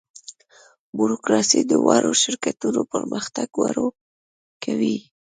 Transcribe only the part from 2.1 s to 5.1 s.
شرکتونو پرمختګ ورو کوي.